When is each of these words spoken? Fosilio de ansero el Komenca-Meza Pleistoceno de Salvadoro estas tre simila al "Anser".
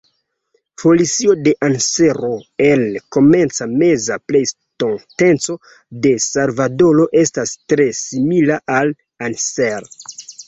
Fosilio 0.83 1.33
de 1.47 1.51
ansero 1.67 2.29
el 2.67 2.85
Komenca-Meza 3.17 4.17
Pleistoceno 4.31 5.57
de 6.07 6.15
Salvadoro 6.27 7.07
estas 7.23 7.55
tre 7.75 7.85
simila 7.99 8.57
al 8.79 8.97
"Anser". 9.29 9.87